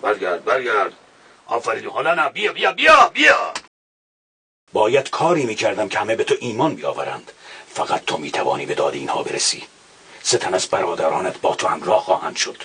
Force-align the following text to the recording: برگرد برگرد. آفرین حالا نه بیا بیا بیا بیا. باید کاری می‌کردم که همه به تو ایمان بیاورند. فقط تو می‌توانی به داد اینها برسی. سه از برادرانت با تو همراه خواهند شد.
برگرد 0.00 0.44
برگرد. 0.44 0.92
آفرین 1.46 1.86
حالا 1.86 2.14
نه 2.14 2.28
بیا 2.28 2.52
بیا 2.52 2.72
بیا 2.72 3.08
بیا. 3.14 3.52
باید 4.72 5.10
کاری 5.10 5.44
می‌کردم 5.44 5.88
که 5.88 5.98
همه 5.98 6.16
به 6.16 6.24
تو 6.24 6.34
ایمان 6.40 6.74
بیاورند. 6.74 7.32
فقط 7.68 8.04
تو 8.04 8.18
می‌توانی 8.18 8.66
به 8.66 8.74
داد 8.74 8.94
اینها 8.94 9.22
برسی. 9.22 9.64
سه 10.22 10.48
از 10.52 10.66
برادرانت 10.66 11.40
با 11.40 11.54
تو 11.54 11.66
همراه 11.66 12.00
خواهند 12.00 12.36
شد. 12.36 12.56